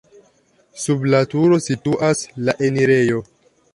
Sub 0.83 1.03
la 1.15 1.19
turo 1.33 1.59
situas 1.67 2.25
la 2.49 2.57
enirejo. 2.69 3.21